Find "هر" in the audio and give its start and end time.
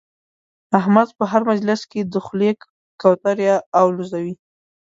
1.31-1.41